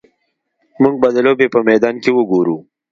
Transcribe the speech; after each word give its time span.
موږ 0.81 0.95
به 1.01 1.07
د 1.15 1.17
لوبې 1.25 1.47
په 1.53 1.59
میدان 1.67 1.95
کې 2.03 2.11
وګورو 2.13 2.57